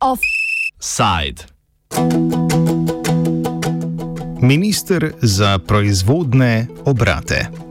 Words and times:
Offside. 0.00 1.44
Minister 4.40 5.12
za 5.22 5.58
proizvodne 5.58 6.66
obrate. 6.84 7.67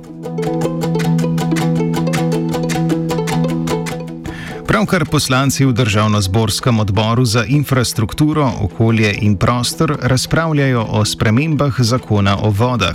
Pravkar 4.77 5.09
poslanci 5.09 5.65
v 5.65 5.73
državno-zborskem 5.73 6.77
odboru 6.79 7.25
za 7.25 7.41
infrastrukturo, 7.49 8.45
okolje 8.61 9.09
in 9.25 9.33
prostor 9.33 9.97
razpravljajo 10.01 10.85
o 10.89 11.05
spremembah 11.05 11.73
zakona 11.81 12.37
o 12.37 12.53
vodah. 12.53 12.93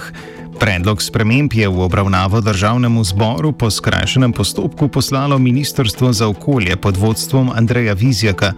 Predlog 0.63 1.03
sprememb 1.03 1.51
je 1.51 1.67
v 1.69 1.83
obravnavo 1.83 2.41
državnemu 2.41 3.05
zboru 3.05 3.51
po 3.53 3.67
skrajšenem 3.71 4.31
postopku 4.33 4.89
poslalo 4.89 5.39
Ministrstvo 5.39 6.13
za 6.13 6.29
okolje 6.29 6.77
pod 6.77 6.97
vodstvom 6.97 7.51
Andreja 7.51 7.99
Vizjaka. 7.99 8.53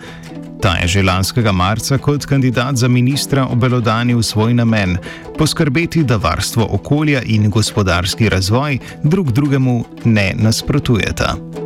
Ta 0.61 0.77
je 0.85 0.89
že 0.89 1.03
lanskega 1.03 1.53
marca 1.53 1.99
kot 1.99 2.29
kandidat 2.29 2.77
za 2.77 2.89
ministra 2.89 3.49
obelodanil 3.49 4.23
svoj 4.23 4.55
namen: 4.55 4.99
poskrbeti, 5.39 6.05
da 6.05 6.17
varstvo 6.17 6.69
okolja 6.71 7.23
in 7.25 7.51
gospodarski 7.51 8.29
razvoj 8.29 8.79
drug 9.03 9.33
drugemu 9.33 9.85
ne 10.05 10.35
nasprotujeta. 10.37 11.64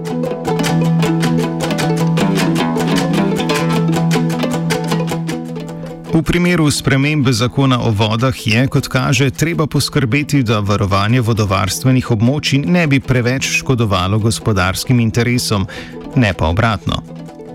V 6.19 6.23
primeru 6.27 6.67
spremembe 6.71 7.31
zakona 7.31 7.79
o 7.79 7.95
vodah 7.95 8.35
je, 8.35 8.67
kot 8.67 8.91
kaže, 8.91 9.31
treba 9.31 9.71
poskrbeti, 9.71 10.43
da 10.43 10.59
varovanje 10.59 11.21
vodovarstvenih 11.23 12.09
območij 12.11 12.65
ne 12.67 12.83
bi 12.91 12.99
preveč 12.99 13.47
škodovalo 13.61 14.19
gospodarskim 14.19 14.99
interesom, 14.99 15.69
ne 16.19 16.33
pa 16.35 16.51
obratno. 16.51 16.99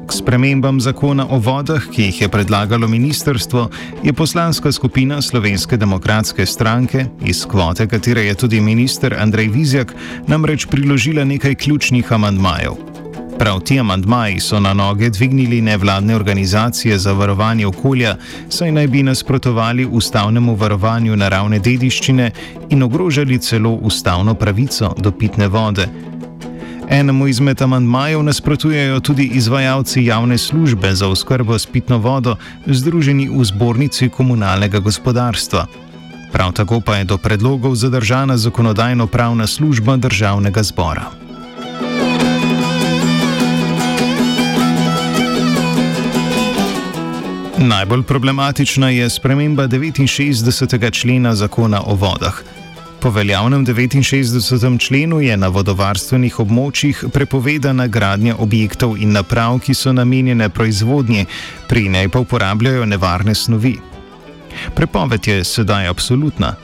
K 0.08 0.16
spremembam 0.16 0.80
zakona 0.80 1.28
o 1.28 1.42
vodah, 1.44 1.84
ki 1.92 2.08
jih 2.08 2.22
je 2.22 2.32
predlagalo 2.32 2.88
ministrstvo, 2.88 3.68
je 4.00 4.16
poslanska 4.16 4.72
skupina 4.72 5.20
Slovenske 5.20 5.76
demokratske 5.78 6.48
stranke, 6.48 7.10
iz 7.20 7.44
kvote 7.44 7.88
katere 7.92 8.24
je 8.32 8.40
tudi 8.48 8.64
minister 8.64 9.20
Andrej 9.20 9.52
Vizjak, 9.52 9.92
namreč 10.28 10.72
priložila 10.72 11.28
nekaj 11.28 11.60
ključnih 11.68 12.16
amandmajev. 12.16 12.93
Prav 13.44 13.60
ti 13.60 13.80
amantmaji 13.80 14.40
so 14.40 14.60
na 14.60 14.74
noge 14.74 15.10
dvignili 15.10 15.62
nevladne 15.62 16.16
organizacije 16.16 16.98
za 16.98 17.12
varovanje 17.12 17.68
okolja, 17.68 18.16
saj 18.50 18.72
naj 18.72 18.88
bi 18.88 19.04
nasprotovali 19.04 19.86
ustavnemu 19.86 20.56
varovanju 20.56 21.16
naravne 21.16 21.60
dediščine 21.60 22.32
in 22.70 22.84
ogrožali 22.84 23.40
celo 23.40 23.70
ustavno 23.70 24.34
pravico 24.34 24.94
do 24.98 25.12
pitne 25.12 25.48
vode. 25.48 25.88
Enemu 26.90 27.28
izmed 27.28 27.62
amantmajev 27.62 28.24
nasprotujejo 28.24 29.00
tudi 29.00 29.26
izvajalci 29.34 30.06
javne 30.06 30.38
službe 30.38 30.94
za 30.96 31.08
oskrbo 31.08 31.60
s 31.60 31.66
pitno 31.66 31.98
vodo, 31.98 32.36
združeni 32.66 33.28
v 33.30 33.44
zbornici 33.44 34.10
komunalnega 34.10 34.80
gospodarstva. 34.80 35.66
Prav 36.32 36.52
tako 36.52 36.80
pa 36.80 36.96
je 36.96 37.04
do 37.04 37.18
predlogov 37.18 37.76
zadržana 37.76 38.38
zakonodajno-pravna 38.38 39.48
služba 39.48 39.98
državnega 39.98 40.64
zbora. 40.64 41.23
Najbolj 47.64 48.04
problematična 48.04 48.90
je 48.90 49.10
sprememba 49.10 49.68
69. 49.68 50.92
člena 50.92 51.36
zakona 51.36 51.82
o 51.86 51.96
vodah. 51.96 52.34
Po 53.00 53.10
veljavnem 53.10 53.66
69. 53.66 54.80
členu 54.80 55.22
je 55.22 55.38
na 55.38 55.48
vodovarstvenih 55.48 56.40
območjih 56.40 57.06
prepovedana 57.14 57.88
gradnja 57.88 58.36
objektov 58.36 58.98
in 58.98 59.12
naprav, 59.12 59.60
ki 59.60 59.74
so 59.74 59.94
namenjene 59.94 60.50
proizvodnji, 60.50 61.26
pri 61.68 61.90
njej 61.90 62.10
pa 62.10 62.20
uporabljajo 62.20 62.86
nevarne 62.86 63.36
snovi. 63.36 63.78
Prepoved 64.76 65.28
je 65.28 65.44
sedaj 65.44 65.88
absolutna. 65.88 66.56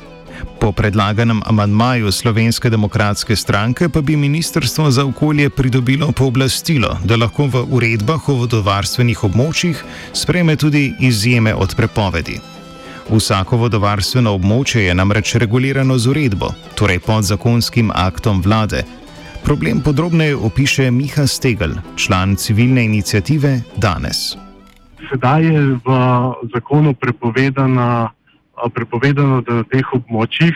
Po 0.60 0.72
predlaganem 0.72 1.42
amandmaju 1.46 2.12
Slovenske 2.12 2.70
demokratske 2.70 3.36
stranke 3.36 3.90
pa 3.90 4.02
bi 4.02 4.16
Ministrstvo 4.16 4.92
za 4.92 5.06
okolje 5.06 5.50
pridobilo 5.50 6.12
pooblastilo, 6.12 6.98
da 7.04 7.16
lahko 7.16 7.48
v 7.48 7.64
uredbah 7.72 8.30
o 8.30 8.34
vodovarstvenih 8.34 9.24
območjih 9.24 9.84
spreme 10.14 10.56
tudi 10.56 10.94
izjeme 11.00 11.56
od 11.56 11.76
prepovedi. 11.76 12.40
Vsako 13.10 13.58
vodovarstveno 13.58 14.36
območje 14.36 14.84
je 14.84 14.96
namreč 14.96 15.36
regulirano 15.36 15.98
z 15.98 16.12
uredbo, 16.12 16.52
torej 16.76 17.00
pod 17.00 17.24
zakonskim 17.24 17.92
aktom 17.96 18.42
vlade. 18.42 18.84
Problem 19.44 19.80
podrobneje 19.82 20.36
opiše 20.36 20.92
Miha 20.92 21.28
Stegel, 21.28 21.80
član 21.96 22.36
civilne 22.36 22.84
inicijative 22.86 23.62
Danes. 23.78 24.36
Sedaj 25.10 25.46
je 25.46 25.62
v 25.86 26.00
zakonu 26.54 26.94
prepovedana 26.94 28.12
prepovedano, 28.74 29.42
da 29.42 29.62
na 29.62 29.64
teh 29.64 29.94
območjih 29.96 30.56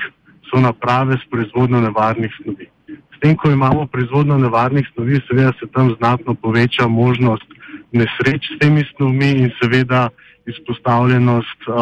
so 0.54 0.60
naprave 0.60 1.18
s 1.18 1.30
proizvodno 1.32 1.82
nevarnih 1.82 2.32
snovi. 2.42 2.68
S 2.88 3.20
tem, 3.22 3.36
ko 3.36 3.52
imamo 3.52 3.88
proizvodno 3.88 4.38
nevarnih 4.38 4.88
snovi, 4.94 5.22
seveda 5.28 5.54
se 5.60 5.68
tam 5.74 5.96
znatno 5.98 6.34
poveča 6.34 6.88
možnost 6.88 7.48
nesreč 7.92 8.52
s 8.52 8.60
temi 8.60 8.84
snovmi 8.96 9.32
in 9.32 9.52
seveda 9.62 10.10
izpostavljenost 10.46 11.68
uh, 11.68 11.76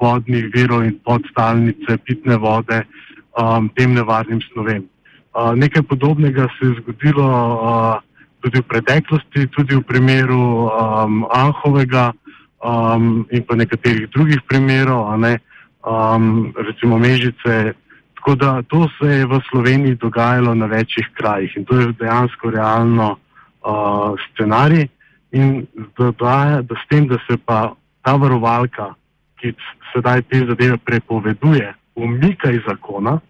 vodnih 0.00 0.50
virov 0.54 0.84
in 0.84 0.98
podstalnice, 1.04 1.98
pitne 2.04 2.36
vode 2.36 2.82
um, 2.82 3.68
tem 3.74 3.94
nevarnim 3.94 4.40
snovem. 4.52 4.88
Uh, 5.34 5.54
nekaj 5.54 5.82
podobnega 5.82 6.48
se 6.58 6.66
je 6.66 6.80
zgodilo 6.80 7.28
uh, 7.28 8.02
tudi 8.42 8.58
v 8.58 8.68
preteklosti, 8.68 9.46
tudi 9.54 9.76
v 9.76 9.82
primeru 9.86 10.66
um, 10.66 11.22
Anhovega 11.30 12.10
um, 12.58 13.26
in 13.30 13.44
pa 13.46 13.54
nekaterih 13.54 14.10
drugih 14.10 14.42
primerov. 14.50 15.14
Ne, 15.22 15.38
uh, 15.38 15.47
um, 15.88 16.52
recimo 16.56 16.98
Mežice. 16.98 17.72
Tako 18.14 18.34
da 18.34 18.62
to 18.62 18.88
se 18.98 19.06
je 19.06 19.26
v 19.26 19.40
Sloveniji 19.50 19.94
dogajalo 19.94 20.54
na 20.54 20.66
večjih 20.66 21.08
krajih 21.14 21.56
in 21.56 21.64
to 21.64 21.80
je 21.80 21.92
dejansko 21.92 22.50
realno 22.50 23.16
uh, 23.16 24.14
scenarij. 24.32 24.88
In 25.32 25.66
da, 25.98 26.10
da, 26.10 26.62
da 26.62 26.74
s 26.74 26.88
tem, 26.88 27.06
da 27.08 27.18
se 27.28 27.36
pa 27.36 27.72
ta 28.02 28.16
varovalka, 28.16 28.94
ki 29.40 29.52
sedaj 29.92 30.22
te 30.22 30.44
zadeve 30.48 30.76
prepoveduje, 30.76 31.74
umika 31.94 32.50
iz 32.50 32.60
zakona 32.66 33.20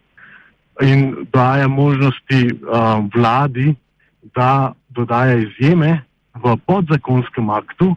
in 0.82 1.26
daje 1.32 1.66
možnosti 1.66 2.40
uh, 2.54 3.04
vladi, 3.14 3.74
da 4.34 4.72
dodaja 4.88 5.34
izjeme 5.36 6.02
v 6.34 6.56
podzakonskem 6.66 7.50
aktu, 7.50 7.96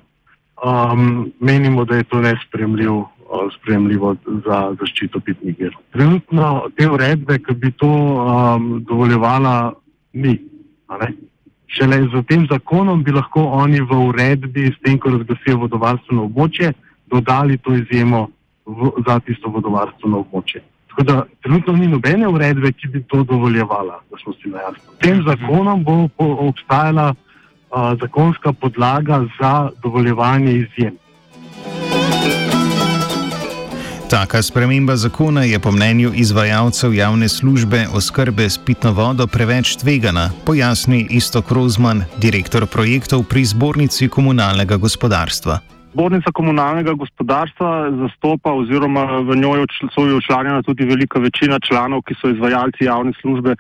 um, 0.66 1.32
menimo, 1.40 1.86
da 1.86 1.96
je 1.96 2.04
to 2.04 2.22
nespremljiv 2.22 3.06
sprejemljivo 3.58 4.16
za 4.46 4.76
zaščito 4.80 5.20
pitnih 5.20 5.56
virov. 5.60 5.82
Trenutno 5.92 6.70
te 6.76 6.90
uredbe, 6.90 7.40
ki 7.40 7.56
bi 7.56 7.72
to 7.72 7.88
um, 7.88 8.84
dovoljevala, 8.88 9.74
ni. 10.14 10.38
Šele 11.72 12.02
z 12.12 12.24
tem 12.28 12.48
zakonom 12.52 13.04
bi 13.04 13.12
lahko 13.16 13.46
oni 13.64 13.80
v 13.82 14.00
uredbi, 14.10 14.68
s 14.74 14.80
tem, 14.84 15.00
ko 15.00 15.14
razglasijo 15.16 15.62
vodovarstveno 15.64 16.28
območje, 16.28 16.74
dodali 17.08 17.58
to 17.58 17.76
izjemo 17.76 18.28
v, 18.66 18.92
za 19.08 19.20
tisto 19.24 19.50
vodovarstveno 19.50 20.26
območje. 20.26 20.64
Tako 20.92 21.04
da 21.08 21.24
trenutno 21.44 21.74
ni 21.80 21.88
nobene 21.88 22.28
uredbe, 22.28 22.74
ki 22.76 22.88
bi 22.88 23.04
to 23.08 23.24
dovoljevala, 23.24 24.02
da 24.12 24.18
smo 24.24 24.34
si 24.34 24.50
na 24.52 24.66
jasno. 24.66 24.98
Tem 25.00 25.24
zakonom 25.24 25.84
bo, 25.88 25.96
bo 26.20 26.28
obstajala 26.50 27.14
uh, 27.14 27.94
zakonska 28.02 28.52
podlaga 28.54 29.24
za 29.40 29.70
dovoljevanje 29.84 30.58
izjem. 30.66 31.00
Taka 34.12 34.42
sprememba 34.42 34.96
zakona 34.96 35.44
je 35.44 35.60
po 35.60 35.72
mnenju 35.72 36.12
izvajalcev 36.16 36.94
javne 36.94 37.30
službe 37.30 37.86
oskrbe 37.96 38.44
s 38.50 38.58
pitno 38.66 38.92
vodo 38.92 39.28
preveč 39.28 39.76
tvegana, 39.76 40.26
pojasni 40.46 41.08
Istok 41.10 41.52
Rozman, 41.52 42.04
direktor 42.18 42.68
projektov 42.68 43.24
pri 43.24 43.46
zbornici 43.46 44.10
komunalnega 44.10 44.78
gospodarstva. 44.78 45.60
Zbornica 45.94 46.32
komunalnega 46.32 46.94
gospodarstva 46.94 47.72
zastopa 48.04 48.52
oziroma 48.52 49.06
v 49.24 49.40
njoj 49.40 49.66
so 49.96 50.04
učlanjena 50.18 50.62
tudi 50.62 50.84
velika 50.86 51.20
večina 51.20 51.60
članov, 51.68 52.02
ki 52.02 52.14
so 52.22 52.36
izvajalci 52.36 52.92
javne 52.92 53.14
službe 53.22 53.56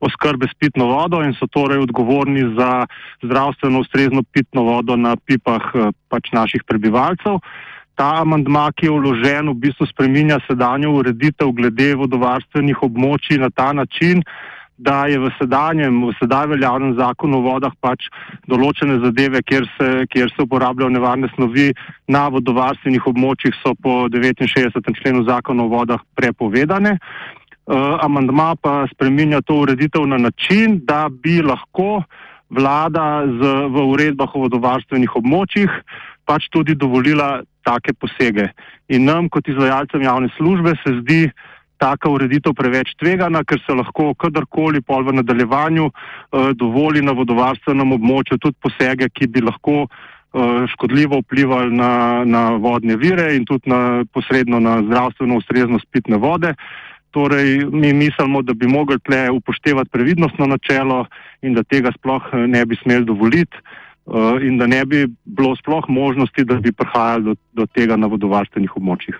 oskrbe 0.00 0.46
s 0.50 0.54
pitno 0.58 0.84
vodo 0.86 1.22
in 1.22 1.34
so 1.38 1.46
torej 1.46 1.78
odgovorni 1.78 2.42
za 2.58 2.86
zdravstveno 3.22 3.78
ustrezno 3.80 4.22
pitno 4.22 4.62
vodo 4.62 4.96
na 4.96 5.16
pipah 5.16 5.62
eh, 5.74 5.90
pač 6.08 6.32
naših 6.32 6.66
prebivalcev 6.66 7.38
ta 7.94 8.22
amandma, 8.22 8.70
ki 8.72 8.86
je 8.86 8.94
vložen, 8.94 9.50
v 9.52 9.58
bistvu 9.66 9.86
spreminja 9.90 10.40
sedanjo 10.46 10.94
ureditev 11.00 11.52
glede 11.56 11.92
vodovarstvenih 12.00 12.82
območij 12.82 13.40
na 13.42 13.50
ta 13.50 13.72
način, 13.72 14.22
da 14.82 15.06
je 15.06 15.18
v 15.20 15.30
sedanjem, 15.38 16.00
v 16.08 16.14
sedaj 16.18 16.48
veljavnem 16.54 16.96
zakonu 16.98 17.38
o 17.38 17.44
vodah 17.44 17.74
pač 17.80 18.08
določene 18.50 18.98
zadeve, 19.04 19.42
kjer 19.46 19.68
se, 19.76 19.90
kjer 20.10 20.32
se 20.32 20.42
uporabljajo 20.42 20.90
nevarne 20.90 21.30
snovi 21.36 21.70
na 22.10 22.26
vodovarstvenih 22.32 23.06
območjih, 23.06 23.54
so 23.62 23.76
po 23.78 24.08
69. 24.10 24.82
členu 24.98 25.22
zakona 25.28 25.68
o 25.68 25.70
vodah 25.70 26.02
prepovedane. 26.18 26.98
Uh, 27.62 27.94
amandma 28.02 28.56
pa 28.58 28.82
spreminja 28.90 29.38
to 29.46 29.60
ureditev 29.62 30.08
na 30.10 30.18
način, 30.18 30.80
da 30.82 31.06
bi 31.06 31.38
lahko 31.46 32.02
vlada 32.50 33.22
z, 33.24 33.52
v 33.70 33.84
uredbah 33.94 34.34
o 34.34 34.48
vodovarstvenih 34.48 35.14
območjih 35.16 35.70
pač 36.26 36.48
tudi 36.50 36.74
dovolila 36.74 37.42
take 37.66 37.94
posege. 37.94 38.50
In 38.88 39.06
nam 39.06 39.28
kot 39.28 39.48
izvajalcem 39.48 40.02
javne 40.02 40.30
službe 40.36 40.74
se 40.82 40.94
zdi, 41.00 41.22
taka 41.82 42.10
ureditev 42.14 42.54
preveč 42.54 42.94
tvegana, 43.00 43.42
ker 43.42 43.58
se 43.66 43.74
lahko 43.74 44.12
kadarkoli 44.14 44.82
pol 44.86 45.02
v 45.08 45.16
nadaljevanju 45.18 45.88
uh, 45.90 46.52
dovoli 46.54 47.02
na 47.02 47.14
vodovarstvenem 47.18 47.96
območju 47.98 48.38
tudi 48.38 48.58
posege, 48.62 49.10
ki 49.10 49.26
bi 49.34 49.42
lahko 49.42 49.88
uh, 49.88 50.62
škodljivo 50.76 51.22
vplivali 51.24 51.74
na, 51.74 52.22
na 52.24 52.44
vodne 52.62 52.96
vire 52.96 53.32
in 53.36 53.46
tudi 53.48 53.72
na, 53.72 54.04
posredno 54.14 54.62
na 54.62 54.78
zdravstveno 54.86 55.42
ustreznost 55.42 55.90
pitne 55.90 56.22
vode. 56.22 56.54
Torej, 57.12 57.66
mi 57.68 57.90
mislimo, 57.92 58.40
da 58.40 58.54
bi 58.56 58.70
mogli 58.70 58.96
tle 59.04 59.26
upoštevati 59.34 59.90
previdnostno 59.92 60.46
načelo 60.48 61.04
in 61.42 61.52
da 61.58 61.66
tega 61.66 61.90
sploh 61.98 62.30
eh, 62.32 62.46
ne 62.48 62.62
bi 62.64 62.78
smeli 62.80 63.04
dovoliti 63.04 63.58
uh, 64.04 64.42
in 64.42 64.58
da 64.58 64.66
ne 64.66 64.84
bi 64.84 65.06
bilo 65.24 65.56
sploh 65.56 65.84
možnosti, 65.88 66.44
da 66.44 66.54
bi 66.54 66.72
prihajali 66.72 67.24
do, 67.24 67.34
do 67.52 67.66
tega 67.66 67.96
na 67.96 68.06
vodovarstvenih 68.06 68.76
območjih. 68.76 69.18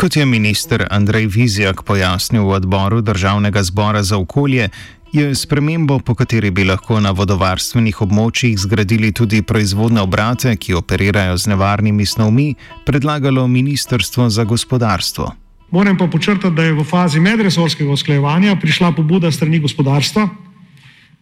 Kot 0.00 0.16
je 0.16 0.24
minister 0.24 0.86
Andrej 0.90 1.26
Vizjak 1.28 1.82
pojasnil 1.84 2.46
v 2.48 2.56
odboru 2.56 3.02
Državnega 3.04 3.62
zbora 3.62 4.02
za 4.02 4.16
okolje, 4.16 4.70
je 5.12 5.34
spremembo, 5.34 5.98
po 5.98 6.14
kateri 6.14 6.50
bi 6.50 6.64
lahko 6.64 7.00
na 7.02 7.10
vodovarstvenih 7.10 8.00
območjih 8.00 8.56
zgradili 8.58 9.10
tudi 9.12 9.42
proizvodne 9.42 10.00
obrate, 10.00 10.54
ki 10.56 10.78
operirajo 10.78 11.36
z 11.36 11.52
nevarnimi 11.52 12.06
snovmi, 12.06 12.54
predlagalo 12.86 13.46
Ministrstvo 13.46 14.30
za 14.30 14.44
gospodarstvo. 14.44 15.32
Moram 15.70 15.98
pa 15.98 16.06
počrtati, 16.06 16.54
da 16.54 16.62
je 16.62 16.72
v 16.72 16.84
fazi 16.84 17.20
medresorskega 17.20 17.90
usklajevanja 17.92 18.56
prišla 18.56 18.94
pobuda 18.96 19.30
strani 19.30 19.58
gospodarstva 19.58 20.28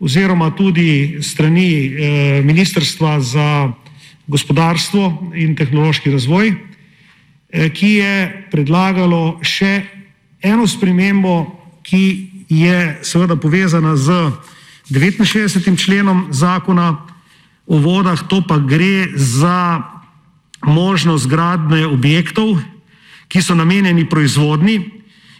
oziroma 0.01 0.51
tudi 0.51 1.19
strani 1.23 1.71
eh, 1.87 2.43
Ministrstva 2.45 3.21
za 3.21 3.73
gospodarstvo 4.27 5.33
in 5.35 5.57
tehnološki 5.57 6.11
razvoj. 6.11 6.55
Eh, 7.49 7.71
ki 7.71 7.89
je 7.89 8.47
predlagalo 8.51 9.41
še 9.43 9.83
eno 10.43 10.67
spremembo, 10.67 11.47
ki 11.83 12.31
je 12.49 12.99
seveda 13.03 13.37
povezana 13.37 13.97
z 13.97 14.31
69. 14.89 15.77
členom 15.77 16.29
zakona 16.31 17.05
o 17.67 17.79
vodah, 17.79 18.21
to 18.29 18.41
pa 18.41 18.59
gre 18.59 19.09
za 19.17 19.85
možnost 20.65 21.29
gradne 21.29 21.87
objektov, 21.87 22.57
ki 23.29 23.43
so 23.43 23.55
namenjeni 23.55 24.09
proizvodni 24.09 24.99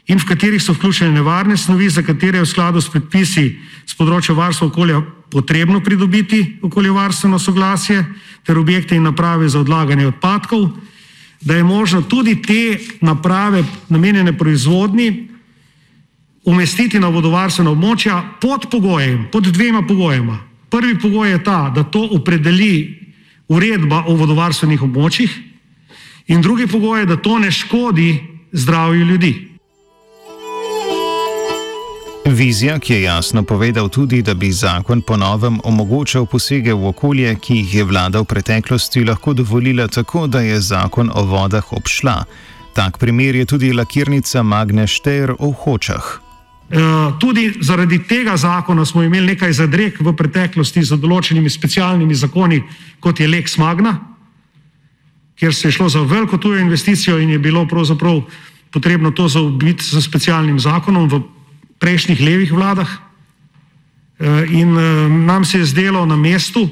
in 0.09 0.19
v 0.19 0.25
katerih 0.25 0.63
so 0.63 0.73
vključene 0.73 1.13
nevarne 1.13 1.57
snovi, 1.57 1.91
za 1.91 2.03
katere 2.03 2.39
je 2.39 2.47
v 2.47 2.49
skladu 2.49 2.81
s 2.81 2.89
predpisi 2.89 3.59
z 3.87 3.97
področja 3.97 4.35
varstva 4.35 4.67
okolja 4.69 5.03
potrebno 5.31 5.81
pridobiti 5.85 6.59
okoljevarstveno 6.63 7.39
soglasje 7.39 8.05
ter 8.45 8.59
objekte 8.59 8.97
in 8.97 9.05
naprave 9.05 9.49
za 9.49 9.61
odlaganje 9.61 10.07
odpadkov 10.07 10.71
da 11.41 11.55
je 11.55 11.65
možno 11.65 12.03
tudi 12.03 12.43
te 12.43 12.79
naprave, 13.01 13.65
namenjene 13.89 14.39
proizvodni, 14.39 15.29
umestiti 16.45 17.01
na 17.01 17.09
vodovarstvena 17.09 17.71
območja 17.71 18.23
pod 18.41 18.67
pogojem, 18.71 19.29
pod 19.33 19.51
dvema 19.53 19.83
pogojema. 19.87 20.39
Prvi 20.71 20.99
pogoj 20.99 21.31
je 21.31 21.45
ta, 21.45 21.71
da 21.75 21.85
to 21.85 22.09
opredeli 22.13 22.99
uredba 23.49 24.05
o 24.07 24.17
vodovarstvenih 24.17 24.83
območjih, 24.83 25.39
in 26.27 26.43
drugi 26.43 26.67
pogoj 26.67 27.01
je, 27.01 27.07
da 27.07 27.17
to 27.17 27.39
ne 27.39 27.51
škodi 27.51 28.19
zdravju 28.53 29.07
ljudi. 29.07 29.48
Vizjak 32.29 32.91
je 32.91 33.03
jasno 33.03 33.43
povedal 33.43 33.89
tudi, 33.89 34.23
da 34.23 34.35
bi 34.35 34.53
zakon 34.53 35.01
ponovem 35.03 35.61
omogočal 35.65 36.27
posege 36.27 36.75
v 36.75 36.89
okolje, 36.89 37.35
ki 37.41 37.55
jih 37.55 37.75
je 37.75 37.85
vlada 37.85 38.21
v 38.21 38.25
preteklosti 38.25 39.05
lahko 39.05 39.33
dovolila 39.33 39.89
tako, 39.89 40.27
da 40.27 40.41
je 40.41 40.61
zakon 40.61 41.11
o 41.15 41.23
vodah 41.25 41.73
obšla. 41.73 42.25
Tak 42.75 42.99
primer 42.99 43.35
je 43.35 43.45
tudi 43.47 43.73
lakirnica 43.73 44.43
Magne 44.43 44.87
Šter 44.87 45.33
v 45.41 45.53
Hočah. 45.53 46.05
E, 46.71 46.81
tudi 47.21 47.55
zaradi 47.61 48.03
tega 48.05 48.37
zakona 48.37 48.85
smo 48.85 49.03
imeli 49.03 49.27
nekaj 49.27 49.53
zadreg 49.53 49.97
v 50.01 50.13
preteklosti 50.13 50.85
z 50.85 51.01
določenimi 51.01 51.51
specialnimi 51.51 52.15
zakoni, 52.15 52.61
kot 53.01 53.21
je 53.21 53.29
Lex 53.29 53.57
Magna, 53.59 53.97
kjer 55.41 55.55
se 55.55 55.69
je 55.69 55.73
šlo 55.73 55.89
za 55.89 56.05
veliko 56.05 56.37
tujo 56.37 56.61
investicijo 56.61 57.19
in 57.19 57.31
je 57.31 57.39
bilo 57.39 57.65
pravzaprav 57.67 58.21
potrebno 58.71 59.11
to 59.11 59.29
zaobiti 59.29 59.85
z 59.85 60.05
specialnim 60.05 60.61
zakonom 60.61 61.09
v 61.09 61.38
prejšnjih 61.79 62.21
levih 62.21 62.53
vladah. 62.53 63.09
Eh, 64.19 64.47
in 64.51 64.79
eh, 64.79 65.09
nam 65.09 65.45
se 65.45 65.59
je 65.59 65.65
zdelo 65.65 66.07
na 66.07 66.17
mestu, 66.17 66.69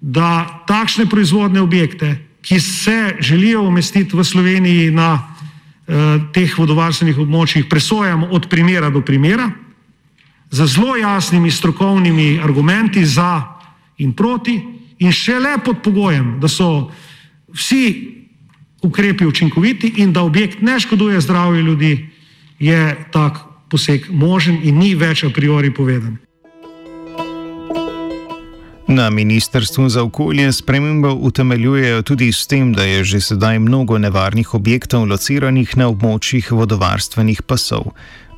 da 0.00 0.62
takšne 0.66 1.10
proizvodne 1.10 1.60
objekte, 1.60 2.18
ki 2.42 2.60
se 2.60 3.16
želijo 3.20 3.62
umestiti 3.66 4.16
v 4.16 4.24
Sloveniji 4.24 4.90
na 4.90 5.18
eh, 5.18 5.94
teh 6.32 6.58
vodovarstvenih 6.58 7.18
območjih, 7.18 7.66
presojamo 7.66 8.30
od 8.30 8.46
primera 8.46 8.90
do 8.90 9.02
primera, 9.02 9.50
z 10.50 10.66
zelo 10.66 10.96
jasnimi 10.96 11.50
strokovnimi 11.50 12.38
argumenti 12.38 13.04
za 13.06 13.42
in 13.98 14.12
proti, 14.12 14.62
in 14.98 15.12
šele 15.12 15.58
pod 15.64 15.82
pogojem, 15.82 16.38
da 16.40 16.48
so 16.48 16.90
vsi 17.50 18.14
ukrepi 18.82 19.26
učinkoviti 19.26 19.92
in 19.96 20.12
da 20.12 20.22
objekt 20.22 20.62
ne 20.62 20.80
škoduje 20.80 21.20
zdravju 21.20 21.62
ljudi, 21.62 22.08
je 22.58 23.06
tak 23.12 23.47
poseg 23.70 24.08
možen 24.10 24.60
in 24.62 24.78
ni 24.78 24.94
več 24.94 25.24
a 25.24 25.30
priori 25.30 25.74
povedan. 25.74 26.18
Na 28.88 29.10
Ministrstvu 29.10 29.88
za 29.88 30.02
okolje 30.02 30.52
spremembo 30.52 31.12
utemeljujejo 31.14 32.02
tudi 32.02 32.32
s 32.32 32.46
tem, 32.46 32.72
da 32.72 32.82
je 32.82 33.04
že 33.04 33.20
sedaj 33.20 33.58
mnogo 33.58 33.98
nevarnih 33.98 34.54
objektov 34.54 35.04
lociranih 35.04 35.76
na 35.76 35.88
območjih 35.88 36.52
vodovarstvenih 36.52 37.42
pasov. 37.42 37.92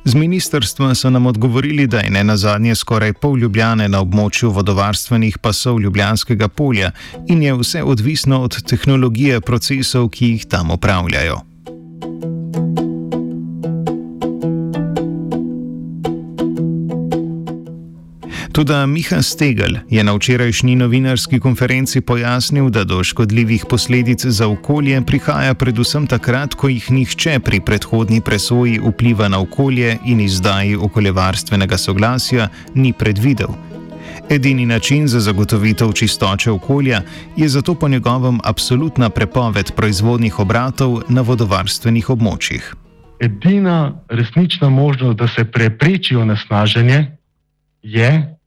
Z 0.05 0.17
ministrstva 0.17 0.95
so 0.95 1.09
nam 1.09 1.25
odgovorili, 1.25 1.87
da 1.87 1.99
je 1.99 2.09
ne 2.09 2.23
na 2.23 2.37
zadnje 2.37 2.75
skoraj 2.75 3.13
pol 3.13 3.37
ljubljane 3.37 3.87
na 3.89 4.01
območju 4.01 4.49
vodovarstvenih 4.51 5.37
pasov 5.37 5.79
Ljubljanskega 5.79 6.47
polja 6.47 6.91
in 7.27 7.43
je 7.43 7.53
vse 7.53 7.83
odvisno 7.83 8.41
od 8.41 8.63
tehnologije 8.63 9.41
procesov, 9.41 10.09
ki 10.09 10.25
jih 10.25 10.45
tam 10.45 10.71
upravljajo. 10.71 11.50
Tudi 18.51 18.73
Miha 18.87 19.21
Stegel 19.21 19.75
je 19.89 20.03
na 20.03 20.13
včerajšnji 20.13 20.75
novinarski 20.75 21.39
konferenci 21.39 22.01
pojasnil, 22.01 22.69
da 22.69 22.83
do 22.83 23.03
škodljivih 23.03 23.65
posledic 23.69 24.25
za 24.25 24.47
okolje 24.47 25.01
prihaja 25.01 25.53
predvsem 25.53 26.07
takrat, 26.07 26.53
ko 26.53 26.67
jih 26.67 26.91
nihče 26.91 27.39
pri 27.39 27.59
predhodni 27.59 28.21
presoji 28.21 28.79
vpliva 28.79 29.27
na 29.27 29.39
okolje 29.39 29.97
in 30.05 30.19
izdaji 30.19 30.75
okoljevarstvenega 30.75 31.77
soglasja 31.77 32.49
ni 32.75 32.93
predvidel. 32.93 33.55
Edini 34.29 34.65
način 34.65 35.07
za 35.07 35.19
zagotovitev 35.19 35.91
čistoče 35.91 36.51
okolja 36.51 37.01
je 37.37 37.49
zato 37.49 37.75
po 37.75 37.87
njegovem 37.87 38.39
absolutna 38.43 39.09
prepoved 39.09 39.71
proizvodnih 39.75 40.39
obratov 40.39 41.01
na 41.09 41.21
vodovarstvenih 41.21 42.09
območjih. 42.09 42.75
Edina 43.19 44.03
resnična 44.09 44.69
možnost, 44.69 45.17
da 45.17 45.27
se 45.27 45.45
prepreči 45.45 46.15
onesnaženje, 46.15 47.17
je, 47.83 48.37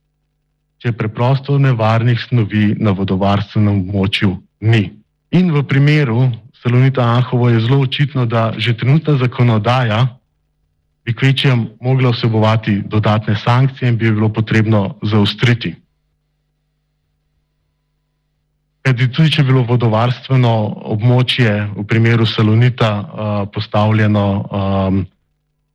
če 0.85 0.93
preprosto 0.93 1.57
nevarnih 1.57 2.19
snovi 2.29 2.75
na 2.76 2.93
vodovarstvenem 2.93 3.79
območju 3.87 4.35
ni. 4.69 4.91
In 5.33 5.49
v 5.49 5.62
primeru 5.64 6.26
Salonita 6.61 7.07
Anhovo 7.09 7.49
je 7.49 7.62
zelo 7.64 7.81
očitno, 7.81 8.26
da 8.29 8.53
že 8.61 8.76
trenutna 8.76 9.17
zakonodaja 9.17 10.03
bi 11.05 11.17
kvečem 11.17 11.64
mogla 11.81 12.12
vsebovati 12.12 12.83
dodatne 12.85 13.37
sankcije 13.37 13.88
in 13.88 13.97
bi 13.97 14.12
bilo 14.12 14.29
potrebno 14.29 14.99
zaostriti. 15.03 15.73
Kajti 18.85 19.09
tudi, 19.09 19.33
če 19.33 19.43
bi 19.43 19.55
bilo 19.55 19.64
vodovarstveno 19.64 20.53
območje 20.93 21.53
v 21.73 21.88
primeru 21.88 22.29
Salonita 22.29 22.93
uh, 22.93 23.09
postavljeno 23.49 24.25
um, 24.45 25.05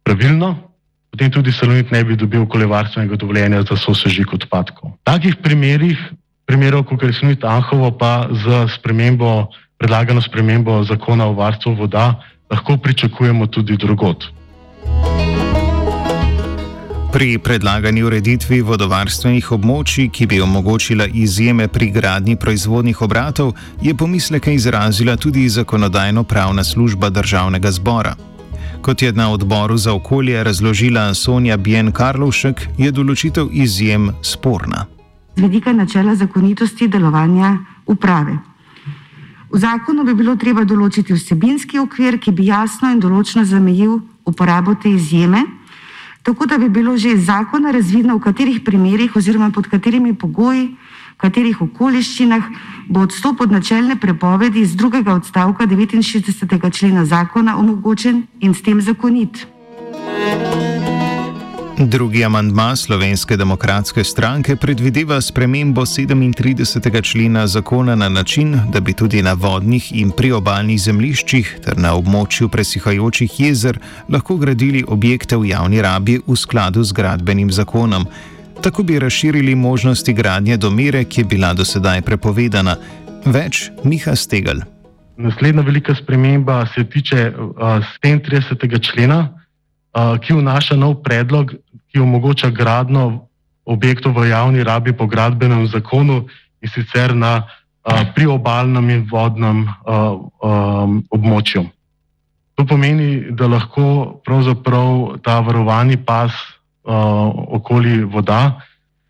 pravilno, 0.06 0.69
potem 1.12 1.32
tudi 1.32 1.52
salonit 1.52 1.92
ne 1.92 2.04
bi 2.04 2.16
dobil 2.16 2.42
okoljevarstvenega 2.42 3.16
dovoljenja 3.16 3.64
za 3.64 3.78
sosežig 3.78 4.34
odpadkov. 4.34 4.94
V 4.94 5.04
takih 5.04 5.36
primerih, 5.42 5.98
primerov, 6.46 6.86
kot 6.90 7.04
je 7.04 7.14
salonit 7.14 7.44
Anhovo, 7.44 7.92
pa 7.92 8.30
z 8.32 8.68
spremembo, 8.78 9.50
predlagano 9.78 10.22
spremembo 10.22 10.84
zakona 10.84 11.30
o 11.30 11.34
varstvu 11.34 11.76
voda, 11.76 12.20
lahko 12.52 12.78
pričakujemo 12.78 13.48
tudi 13.48 13.78
drugot. 13.78 14.30
Pri 17.10 17.40
predlagani 17.42 18.04
ureditvi 18.06 18.60
vodovarstvenih 18.62 19.48
območij, 19.52 20.12
ki 20.14 20.28
bi 20.30 20.38
omogočila 20.46 21.08
izjeme 21.10 21.66
pri 21.68 21.90
gradnji 21.90 22.36
proizvodnih 22.38 23.02
obratov, 23.02 23.56
je 23.82 23.96
pomisleke 23.98 24.54
izrazila 24.54 25.18
tudi 25.18 25.50
zakonodajno-pravna 25.50 26.64
služba 26.64 27.10
državnega 27.10 27.72
zbora. 27.72 28.14
Kot 28.82 29.02
je 29.02 29.12
na 29.14 29.32
odboru 29.32 29.78
za 29.78 29.94
okolje 29.94 30.44
razložila 30.44 31.14
Sonja 31.14 31.58
Bien 31.58 31.92
Karlovšek, 31.92 32.68
je 32.78 32.92
določitev 32.92 33.50
izjem 33.52 34.12
sporna. 34.22 34.86
Z 35.36 35.42
vedika 35.42 35.74
načela 35.74 36.16
zakonitosti 36.16 36.88
delovanja 36.88 37.58
uprave. 37.86 38.38
V 39.52 39.60
zakonu 39.60 40.04
bi 40.06 40.14
bilo 40.14 40.36
treba 40.36 40.64
določiti 40.64 41.14
vsebinski 41.14 41.80
okvir, 41.80 42.20
ki 42.20 42.32
bi 42.32 42.46
jasno 42.46 42.92
in 42.92 43.00
določno 43.00 43.44
zamejil 43.46 44.00
uporabo 44.26 44.76
te 44.76 44.90
izjeme 44.90 45.44
tako 46.24 46.46
da 46.46 46.58
bi 46.58 46.70
bilo 46.70 46.98
že 46.98 47.12
iz 47.12 47.26
zakona 47.26 47.72
razvidno, 47.72 48.16
v 48.16 48.20
katerih 48.20 48.62
primerjih 48.66 49.16
oziroma 49.16 49.52
pod 49.52 49.68
katerimi 49.68 50.14
pogoji, 50.14 50.76
v 51.14 51.18
katerih 51.18 51.62
okoliščinah 51.62 52.44
bo 52.88 53.02
odstop 53.02 53.42
od 53.42 53.52
načelne 53.52 53.96
prepovedi 54.00 54.62
iz 54.62 54.76
drugega 54.76 55.14
odstavka 55.14 55.68
69. 55.68 56.72
člena 56.72 57.06
zakona 57.06 57.58
omogočen 57.58 58.28
in 58.40 58.54
s 58.54 58.62
tem 58.62 58.82
zakonit. 58.82 59.48
Drugi 61.82 62.26
amandma 62.26 62.76
Slovenske 62.76 63.38
demokratske 63.38 64.04
stranke 64.04 64.56
predvideva 64.56 65.22
spremembo 65.22 65.82
37. 65.82 67.02
člena 67.02 67.48
zakona 67.48 67.96
na 67.96 68.10
način, 68.10 68.60
da 68.74 68.80
bi 68.80 68.94
tudi 68.94 69.22
na 69.22 69.34
vodnih 69.34 69.92
in 69.96 70.12
priobalnih 70.12 70.82
zemljiščih 70.82 71.54
ter 71.64 71.78
na 71.78 71.94
območju 71.96 72.50
presihajočih 72.50 73.40
jezer 73.40 73.80
lahko 74.10 74.38
gradili 74.38 74.84
objekte 74.88 75.38
v 75.38 75.54
javni 75.54 75.82
rabi 75.82 76.20
v 76.28 76.36
skladu 76.36 76.84
z 76.84 76.92
gradbenim 76.92 77.52
zakonom. 77.52 78.06
Tako 78.62 78.84
bi 78.84 79.00
razširili 79.00 79.56
možnosti 79.56 80.14
gradnje 80.14 80.58
do 80.58 80.70
mere, 80.72 81.06
ki 81.06 81.22
je 81.22 81.26
bila 81.26 81.54
do 81.54 81.66
sedaj 81.66 82.02
prepovedana. 82.02 82.76
Več 83.26 83.72
Miha 83.84 84.16
Stegel. 84.16 84.60
Naslednja 85.18 85.62
velika 85.62 85.96
sprememba 85.96 86.66
se 86.76 86.84
tiče 86.84 87.32
uh, 87.38 87.84
37. 88.04 88.92
člena, 88.92 89.40
ki 89.94 90.34
vnaša 90.34 90.76
nov 90.76 91.02
predlog 91.04 91.54
ki 91.92 92.00
omogoča 92.00 92.50
gradno 92.50 93.28
objektov 93.66 94.18
v 94.18 94.30
javni 94.30 94.64
rabi 94.64 94.94
po 94.94 95.06
gradbenem 95.06 95.68
zakonu 95.68 96.26
in 96.62 96.70
sicer 96.70 97.16
na 97.16 97.46
a, 97.84 98.06
priobalnem 98.16 98.90
in 98.90 99.02
vodnem 99.10 99.66
a, 99.66 99.74
a, 99.86 99.98
območju. 101.10 101.66
To 102.60 102.66
pomeni, 102.68 103.32
da 103.32 103.48
lahko 103.48 104.20
pravzaprav 104.26 105.22
ta 105.24 105.40
varovani 105.40 105.98
pas 105.98 106.34
a, 106.34 107.30
okoli 107.56 108.04
voda 108.04 108.60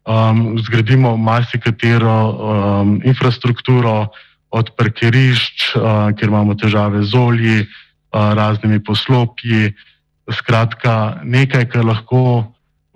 um, 0.09 0.57
zgradimo 0.59 1.17
marsikatero 1.17 2.17
um, 2.29 3.01
infrastrukturo, 3.05 4.09
od 4.49 4.71
parkirišč, 4.73 5.75
uh, 5.77 6.09
kjer 6.17 6.29
imamo 6.29 6.55
težave 6.57 7.03
z 7.05 7.13
olji, 7.13 7.59
uh, 7.61 8.33
raznimi 8.33 8.81
poslopji. 8.81 9.75
Skratka, 10.29 11.21
nekaj, 11.21 11.69
kar 11.69 11.85
lahko 11.85 12.49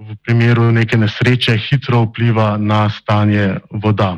v 0.09 0.15
primeru 0.23 0.71
neke 0.71 0.97
nesreče 0.97 1.57
hitro 1.57 2.01
vpliva 2.01 2.57
na 2.57 2.89
stanje 2.89 3.59
voda. 3.71 4.17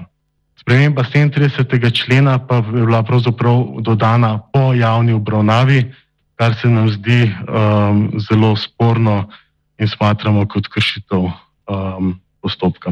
Sprememba 0.59 1.03
37. 1.03 1.91
člena 1.93 2.39
pa 2.47 2.55
je 2.55 2.61
bila 2.61 3.03
pravzaprav 3.03 3.65
dodana 3.81 4.39
po 4.53 4.73
javni 4.73 5.13
obravnavi, 5.13 5.93
kar 6.35 6.55
se 6.61 6.67
nam 6.67 6.89
zdi 6.89 7.31
um, 7.31 8.11
zelo 8.29 8.55
sporno 8.55 9.29
in 9.77 9.87
smatramo 9.87 10.47
kot 10.47 10.67
kršitev 10.67 11.19
um, 11.19 12.19
postopka. 12.41 12.91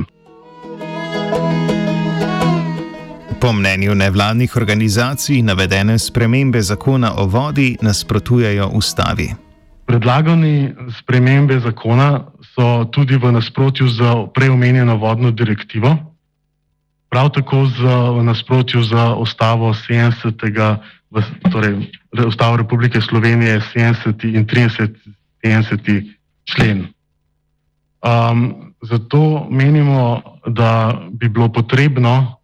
Po 3.41 3.53
mnenju 3.53 3.95
nevladnih 3.95 4.55
organizacij 4.55 5.41
navedene 5.41 5.99
spremembe 5.99 6.61
zakona 6.61 7.13
o 7.17 7.25
vodi 7.25 7.77
nasprotujejo 7.81 8.69
ustavi. 8.73 9.33
Predlagane 9.85 10.75
spremembe 10.99 11.59
zakona 11.59 12.21
so 12.53 12.85
tudi 12.85 13.17
v 13.17 13.31
nasprotju 13.31 13.87
z 13.89 13.99
preomenjeno 14.33 14.97
vodno 14.97 15.31
direktivo, 15.31 15.97
prav 17.09 17.29
tako 17.29 17.65
z, 17.65 17.77
v 18.17 18.23
nasprotju 18.23 18.83
z 18.83 18.93
ustavo 19.17 19.73
70. 19.73 20.77
Torej, 21.51 21.93
Ustavo 22.25 22.57
Republike 22.57 23.01
Slovenije 23.01 23.61
70. 23.75 24.25
in 24.33 24.45
30. 24.45 24.89
70. 25.43 26.13
člen. 26.43 26.87
Um, 28.01 28.73
zato 28.81 29.47
menimo, 29.49 30.21
da 30.47 31.01
bi 31.11 31.29
bilo 31.29 31.49
potrebno 31.49 32.35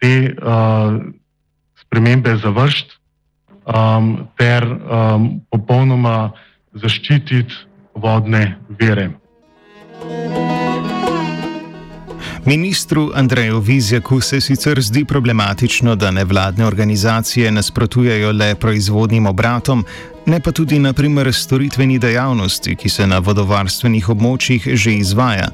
te 0.00 0.34
uh, 0.34 1.00
spremembe 1.80 2.36
završiti 2.36 2.94
um, 3.64 4.28
ter 4.36 4.64
um, 4.64 5.40
popolnoma 5.50 6.32
zaščititi 6.72 7.54
vodne 7.94 8.58
vere. 8.68 9.10
Ministru 12.46 13.10
Andreju 13.14 13.58
Vizjaku 13.58 14.20
se 14.20 14.40
sicer 14.40 14.80
zdi 14.82 15.04
problematično, 15.04 15.94
da 15.94 16.10
nevladne 16.10 16.66
organizacije 16.66 17.50
nasprotujejo 17.50 18.32
le 18.32 18.54
proizvodnim 18.54 19.26
obratom, 19.26 19.84
ne 20.26 20.40
pa 20.40 20.52
tudi 20.52 20.78
naprimer 20.78 21.34
storitveni 21.34 21.98
dejavnosti, 21.98 22.76
ki 22.76 22.88
se 22.88 23.06
na 23.06 23.18
vodovarstvenih 23.18 24.08
območjih 24.08 24.68
že 24.72 24.94
izvaja. 24.94 25.48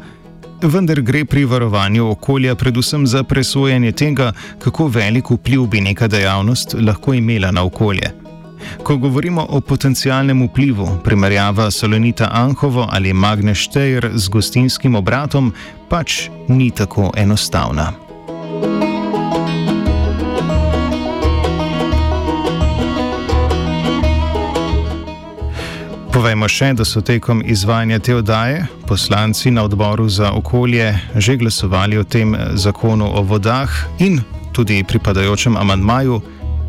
Vendar 0.63 1.01
gre 1.01 1.25
pri 1.25 1.45
varovanju 1.45 2.11
okolja 2.11 2.55
predvsem 2.55 3.07
za 3.07 3.25
presojanje 3.25 3.93
tega, 3.93 4.33
kako 4.59 4.87
velik 4.89 5.31
vpliv 5.31 5.67
bi 5.67 5.81
neka 5.81 6.09
dejavnost 6.09 6.77
lahko 6.81 7.15
imela 7.15 7.51
na 7.51 7.65
okolje. 7.65 8.22
Ko 8.83 8.97
govorimo 8.97 9.47
o 9.49 9.61
potencijalnem 9.61 10.43
vplivu, 10.49 10.89
primerjava 11.05 11.71
Salonita 11.71 12.29
Anhovo 12.33 12.89
ali 12.91 13.13
Magne 13.13 13.55
Štejr 13.55 14.11
z 14.15 14.29
gostinskim 14.29 14.95
obratom 14.95 15.53
pač 15.89 16.29
ni 16.49 16.71
tako 16.71 17.11
enostavna. 17.17 17.93
Povejmo 26.13 26.45
še, 26.45 26.75
da 26.77 26.85
so 26.85 27.01
tekom 27.01 27.41
izvajanja 27.41 27.99
te 27.99 28.15
oddaje 28.15 28.67
poslanci 28.89 29.51
na 29.51 29.65
odboru 29.65 30.09
za 30.13 30.33
okolje 30.37 30.93
že 31.17 31.39
glasovali 31.41 31.97
o 31.97 32.05
tem 32.05 32.37
zakonu 32.53 33.09
o 33.09 33.25
vodah 33.25 33.73
in 33.99 34.21
tudi 34.53 34.85
pripadajočem 34.85 35.57
amantmaju 35.57 36.21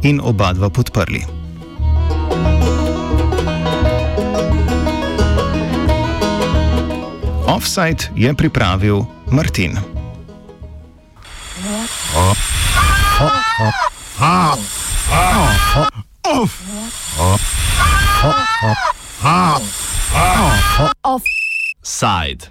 in 0.08 0.24
oba 0.24 0.54
dva 0.56 0.70
podprli. 0.70 1.43
Offside 7.74 8.14
je 8.16 8.34
pripravil 8.34 9.02
Martin. 9.34 9.82
Offside. 21.82 22.42